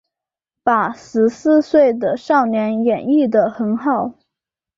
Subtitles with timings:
[0.63, 4.15] 把十四岁的少年演绎的很好